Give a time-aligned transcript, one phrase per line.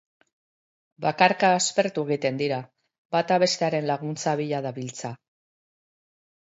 [1.05, 2.59] Bakarka aspertu egiten dira;
[3.17, 5.15] bata bestearen laguntza bila dabiltza.